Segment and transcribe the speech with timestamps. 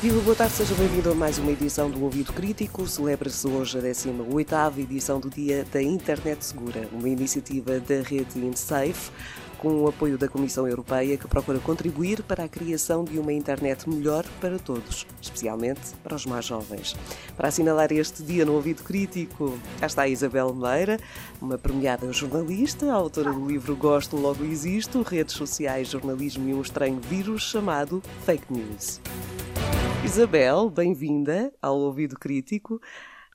[0.00, 2.86] Viva, boa tarde, seja bem-vindo a mais uma edição do Ouvido Crítico.
[2.86, 9.10] Celebra-se hoje a 18ª edição do Dia da Internet Segura, uma iniciativa da rede InSafe,
[9.58, 13.90] com o apoio da Comissão Europeia, que procura contribuir para a criação de uma internet
[13.90, 16.94] melhor para todos, especialmente para os mais jovens.
[17.36, 21.00] Para assinalar este dia no Ouvido Crítico, cá está a Isabel Meira,
[21.42, 27.00] uma premiada jornalista, autora do livro Gosto Logo Existo, Redes Sociais, Jornalismo e um Estranho
[27.00, 29.00] Vírus chamado Fake News.
[30.08, 32.80] Isabel, bem-vinda ao Ouvido Crítico.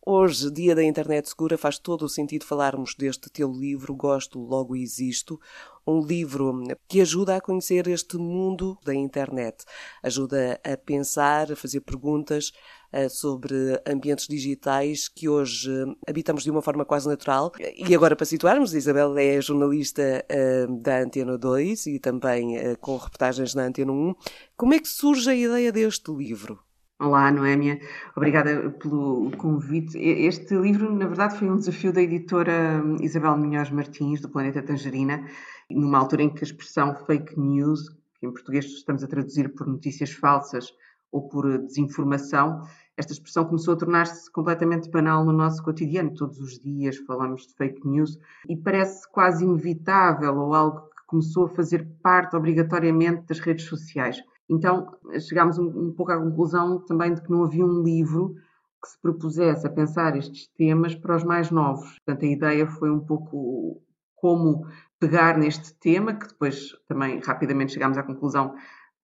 [0.00, 4.74] Hoje, Dia da Internet Segura, faz todo o sentido falarmos deste teu livro, Gosto, Logo
[4.74, 5.38] Existo,
[5.86, 9.64] um livro que ajuda a conhecer este mundo da internet,
[10.02, 12.52] ajuda a pensar, a fazer perguntas
[12.92, 13.54] uh, sobre
[13.86, 17.52] ambientes digitais que hoje uh, habitamos de uma forma quase natural.
[17.58, 23.54] E agora, para situarmos, Isabel é jornalista uh, da Antena 2 e também com reportagens
[23.54, 24.14] na Antena 1.
[24.56, 26.63] Como é que surge a ideia deste livro?
[27.00, 27.80] Olá, Noémia.
[28.16, 29.98] Obrigada pelo convite.
[29.98, 34.62] Este livro, na verdade, foi um desafio da editora hum, Isabel Munhoz Martins, do Planeta
[34.62, 35.26] Tangerina,
[35.68, 37.88] numa altura em que a expressão fake news,
[38.20, 40.72] que em português estamos a traduzir por notícias falsas
[41.10, 42.62] ou por desinformação,
[42.96, 46.14] esta expressão começou a tornar-se completamente banal no nosso cotidiano.
[46.14, 48.16] Todos os dias falamos de fake news
[48.48, 54.22] e parece quase inevitável ou algo que começou a fazer parte obrigatoriamente das redes sociais.
[54.48, 58.34] Então chegámos um, um pouco à conclusão também de que não havia um livro
[58.82, 61.98] que se propusesse a pensar estes temas para os mais novos.
[62.04, 63.82] Portanto, a ideia foi um pouco
[64.14, 64.66] como
[65.00, 68.54] pegar neste tema, que depois também rapidamente chegámos à conclusão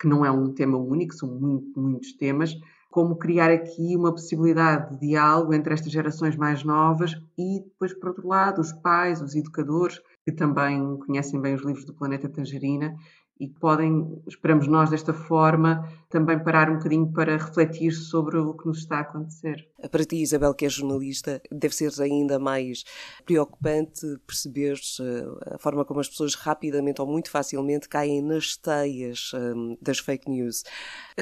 [0.00, 2.54] que não é um tema único, são muito, muitos temas,
[2.90, 8.10] como criar aqui uma possibilidade de diálogo entre estas gerações mais novas e depois, por
[8.10, 12.94] outro lado, os pais, os educadores, que também conhecem bem os livros do Planeta Tangerina
[13.40, 18.66] e podem, esperamos nós desta forma, também parar um bocadinho para refletir sobre o que
[18.66, 19.68] nos está a acontecer.
[19.90, 22.84] Para ti, Isabel, que é jornalista, deve ser ainda mais
[23.24, 29.32] preocupante perceber eh, a forma como as pessoas rapidamente ou muito facilmente caem nas teias
[29.34, 30.64] um, das fake news.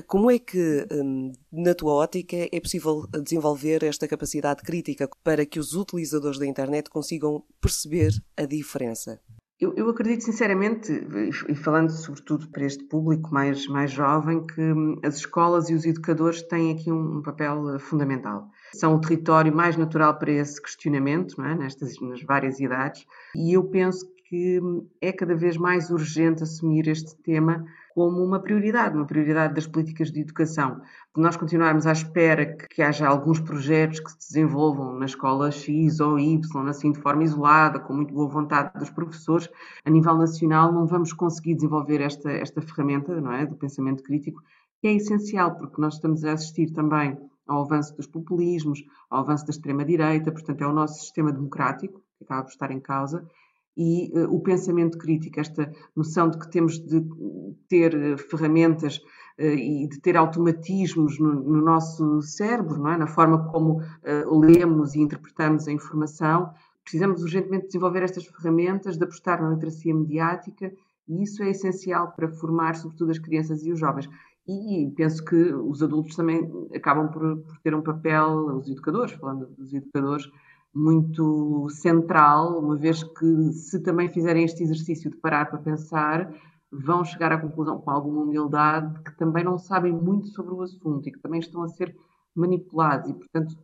[0.07, 5.59] Como é que, um, na tua ótica, é possível desenvolver esta capacidade crítica para que
[5.59, 9.21] os utilizadores da internet consigam perceber a diferença?
[9.59, 10.93] Eu, eu, acredito sinceramente,
[11.49, 15.87] e falando sobretudo para este público mais, mais jovem, que hum, as escolas e os
[15.87, 18.51] educadores têm aqui um, um papel eh, fundamental.
[18.75, 21.55] São o território mais natural para esse questionamento, é?
[21.55, 26.87] Nestas, nas várias idades, e eu penso que hum, é cada vez mais urgente assumir
[26.89, 27.65] este tema
[27.97, 30.83] como uma prioridade, uma prioridade das políticas de educação.
[31.15, 35.51] Se nós continuarmos à espera que, que, haja alguns projetos que se desenvolvam na escola
[35.51, 39.49] X ou Y, assim de forma isolada, com muito boa vontade dos professores,
[39.83, 44.43] a nível nacional não vamos conseguir desenvolver esta, esta ferramenta não é, do pensamento crítico,
[44.79, 49.47] que é essencial, porque nós estamos a assistir também ao avanço dos populismos, ao avanço
[49.47, 53.27] da extrema-direita, portanto é o nosso sistema democrático que acaba por estar em causa,
[53.77, 57.05] e uh, o pensamento crítico, esta noção de que temos de
[57.69, 58.99] ter uh, ferramentas
[59.39, 62.97] uh, e de ter automatismos no, no, nosso cérebro, é?
[62.97, 63.83] na forma como
[64.43, 66.51] lemos e interpretamos a informação.
[66.83, 70.73] Precisamos urgentemente desenvolver estas ferramentas, de apostar na literacia mediática,
[71.09, 74.09] e isso é essencial para formar, sobretudo, as crianças e os jovens.
[74.49, 79.47] E penso que os adultos também acabam por, por ter um papel, os educadores, falando
[79.47, 80.31] dos educadores,
[80.77, 86.31] muito central, uma vez que, se também fizerem este exercício de parar para pensar,
[86.71, 91.09] vão chegar à conclusão, com alguma humildade, que também não sabem muito sobre o assunto
[91.09, 91.97] e que também estão a ser
[92.35, 93.09] manipulados.
[93.09, 93.57] E, portanto,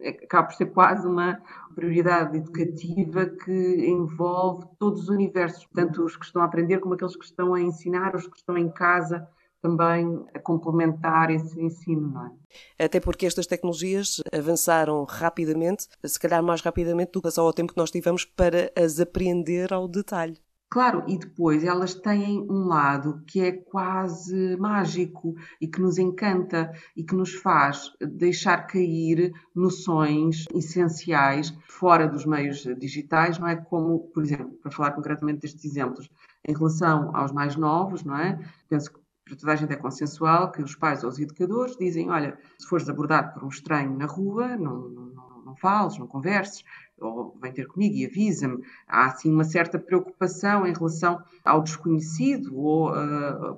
[0.00, 1.40] é, acaba por ser quase uma
[1.74, 7.16] prioridade educativa que envolve todos os universos, tanto os que estão a aprender como aqueles
[7.16, 9.26] que estão a ensinar, os que estão em casa
[9.60, 12.84] também a complementar esse ensino, não é?
[12.84, 17.72] Até porque estas tecnologias avançaram rapidamente, se calhar mais rapidamente do que só o tempo
[17.72, 20.38] que nós tivemos para as apreender ao detalhe.
[20.72, 26.72] Claro, e depois elas têm um lado que é quase mágico e que nos encanta
[26.96, 33.56] e que nos faz deixar cair noções essenciais fora dos meios digitais, não é?
[33.56, 36.08] Como, por exemplo, para falar concretamente destes exemplos,
[36.46, 38.38] em relação aos mais novos, não é?
[38.68, 38.99] Penso que
[39.30, 42.66] para toda a gente é consensual que os pais ou os educadores dizem: olha, se
[42.66, 46.64] fores abordado por um estranho na rua, não, não, não fales, não converses,
[46.98, 48.62] ou vem ter comigo e avisa-me.
[48.88, 53.56] Há assim uma certa preocupação em relação ao desconhecido ou a,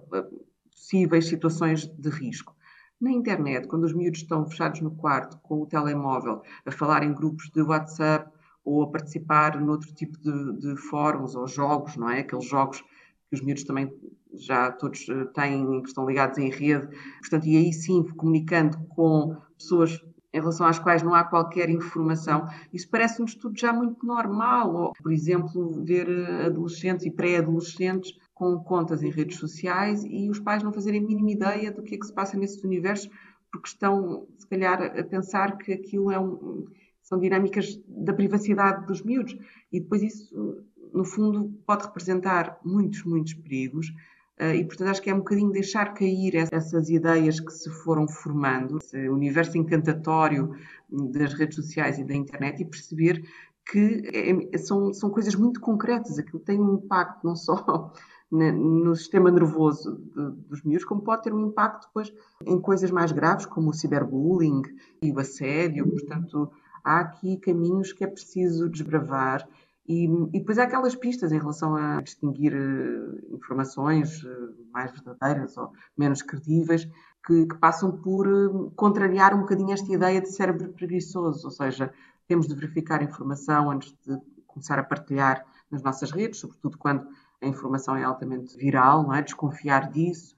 [0.71, 2.55] possíveis situações de risco.
[3.01, 7.15] Na internet, quando os miúdos estão fechados no quarto com o telemóvel, a falar em
[7.15, 8.31] grupos de WhatsApp
[8.65, 12.21] ou a participar noutro tipo de, de fóruns ou jogos, não é?
[12.21, 12.81] Aqueles jogos
[13.29, 13.93] que os miúdos também
[14.35, 16.89] já todos eh, têm, estão ligados em rede,
[17.21, 20.01] portanto, e aí sim, comunicando com pessoas
[20.33, 24.75] em relação às quais não há qualquer informação, isso parece-nos tudo já muito normal.
[24.75, 30.41] Ou, por exemplo, ver eh, adolescentes e pré-adolescentes com contas em redes sociais e os
[30.41, 33.11] pais não fazerem a mínima ideia do que é que se passa nesses universos,
[33.53, 36.65] porque estão, se calhar, a pensar que aquilo é um,
[37.03, 39.37] são dinâmicas da privacidade dos miúdos.
[39.71, 40.65] E depois isso,
[40.95, 43.93] no fundo, pode representar muitos, muitos perigos.
[44.39, 48.09] Eh, e, portanto, acho que é um bocadinho deixar cair essas ideias que se foram
[48.09, 50.55] formando, esse universo encantatório
[50.91, 53.23] das redes sociais e da internet e perceber
[53.65, 56.19] que é, são, são coisas muito concretas.
[56.19, 57.93] Aquilo tem um impacto não só
[58.31, 62.13] no sistema nervoso de, dos miúdos, como pode ter um impacto depois
[62.45, 64.63] em coisas mais graves, como o ciberbullying
[65.03, 65.89] e o assédio.
[65.89, 66.51] Portanto,
[66.83, 69.47] há aqui caminhos que é preciso desbravar
[69.87, 75.57] e, e, depois há aquelas pistas em relação a distinguir uh, informações uh, mais verdadeiras
[75.57, 76.89] ou menos credíveis,
[77.27, 81.93] que, que passam por uh, contrariar um bocadinho esta ideia de cérebro preguiçoso, ou seja,
[82.29, 87.09] temos de verificar informação antes de começar a partilhar nas nossas redes, sobretudo quando
[87.41, 89.23] a informação é altamente viral, não é?
[89.23, 90.37] desconfiar disso,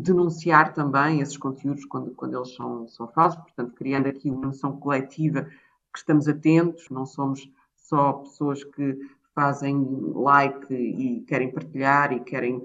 [0.00, 4.76] denunciar também esses conteúdos quando, quando eles são, são falsos, portanto, criando aqui uma noção
[4.78, 7.48] coletiva que estamos atentos, não somos
[7.88, 8.98] só pessoas que
[9.34, 9.78] fazem
[10.14, 12.62] like e querem partilhar e querem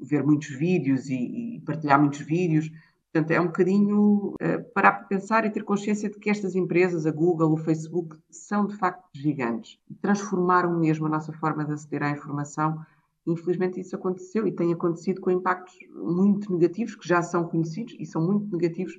[0.00, 2.70] ver muitos vídeos e, e partilhar muitos vídeos.
[3.12, 7.06] Portanto, é um bocadinho uh, parar para pensar e ter consciência de que estas empresas,
[7.06, 9.78] a Google, o Facebook, são de facto gigantes.
[10.00, 12.84] Transformaram mesmo a nossa forma de aceder à informação.
[13.26, 18.06] Infelizmente, isso aconteceu e tem acontecido com impactos muito negativos, que já são conhecidos e
[18.06, 18.98] são muito negativos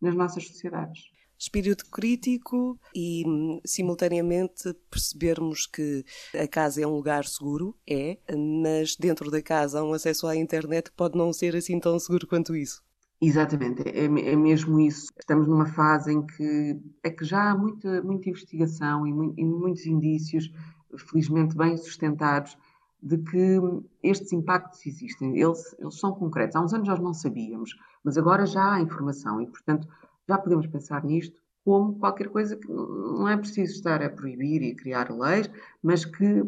[0.00, 3.24] nas nossas sociedades espírito crítico e,
[3.64, 6.04] simultaneamente, percebermos que
[6.34, 8.18] a casa é um lugar seguro, é,
[8.62, 11.98] mas dentro da casa há um acesso à internet que pode não ser assim tão
[11.98, 12.82] seguro quanto isso.
[13.20, 15.12] Exatamente, é, é mesmo isso.
[15.18, 19.44] Estamos numa fase em que é que já há muita, muita investigação e, muito, e
[19.44, 20.50] muitos indícios,
[20.96, 22.56] felizmente bem sustentados,
[23.02, 23.60] de que
[24.02, 25.38] estes impactos existem.
[25.38, 26.56] Eles, eles são concretos.
[26.56, 29.86] Há uns anos nós não sabíamos, mas agora já há informação e, portanto,
[30.28, 34.74] já podemos pensar nisto como qualquer coisa que não é preciso estar a proibir e
[34.74, 35.50] criar leis,
[35.82, 36.42] mas que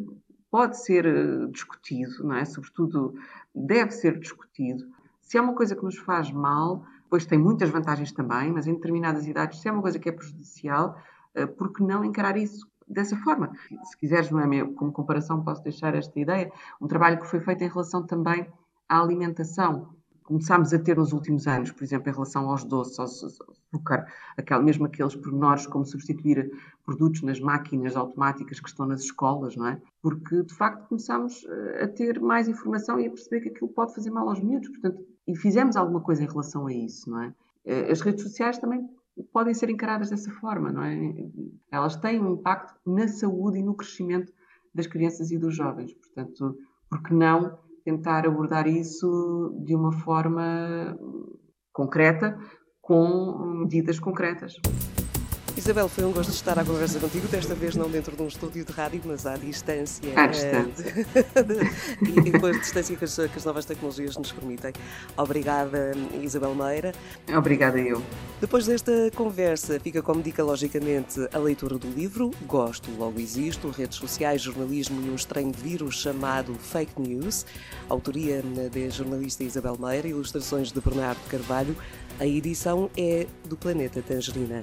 [0.51, 2.45] pode ser eh, discutido, não é?
[2.45, 3.15] Sobretudo
[3.55, 4.85] deve ser discutido.
[5.23, 8.75] Se é uma coisa que nos faz mal, pois tem muitas vantagens também, mas em
[8.75, 11.01] determinadas idades, se é uma coisa que é prejudicial,
[11.35, 13.53] eh, por que não encarar isso dessa forma?
[13.85, 17.65] Se quiseres, não é como comparação, posso deixar esta ideia, um trabalho que foi feito
[17.65, 18.47] em relação também
[18.89, 19.96] à alimentação
[20.27, 23.23] começámos a ter nos últimos anos, por exemplo, em relação aos doces, aos
[23.73, 24.07] açúcar,
[24.37, 26.51] aquela, mesmo aqueles pormenores como substituir
[26.85, 29.81] produtos nas máquinas automáticas que estão nas escolas, não é?
[30.03, 33.95] Porque, de facto, começámos eh, a ter mais informação e a perceber que aquilo pode
[33.95, 37.35] fazer mal aos miúdos, portanto, e fizemos alguma coisa em relação a isso, não é?
[37.65, 38.89] Eh, as redes sociais também
[39.33, 41.13] podem ser encaradas dessa forma, não é?
[41.71, 44.33] Elas têm um impacto na saúde e no crescimento
[44.75, 46.59] das crianças e dos jovens, portanto,
[46.91, 50.99] porque não tentar abordar isso de uma forma
[51.73, 52.37] concreta,
[52.83, 54.55] com medidas concretas.
[55.57, 58.63] Isabel, foi um gosto estar à conversa contigo, desta vez não dentro de um estúdio
[58.63, 60.13] de rádio, mas à distância.
[60.15, 61.07] À distância.
[62.27, 64.75] e com a distância que as, que as, novas tecnologias nos permitem.
[65.17, 66.93] Obrigada, Isabel Meira.
[67.35, 68.03] Obrigada eu.
[68.39, 73.97] Depois desta conversa, fica como dica, logicamente, a leitura do livro Gosto, Logo Existo, Redes
[73.97, 77.47] Sociais, Jornalismo e um estranho vírus chamado Fake News.
[77.89, 81.75] Autoria da jornalista Isabel Meira, ilustrações de Bernardo Carvalho.
[82.21, 84.63] A edição é do Planeta Tangerina.